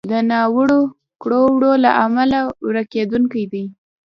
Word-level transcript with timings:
د 0.09 0.11
ناوړو 0.29 0.81
کړو 1.21 1.41
وړو 1.55 1.71
له 1.83 1.91
امله 2.05 2.39
ورکېدونکی 2.67 3.43
دی. 3.51 3.65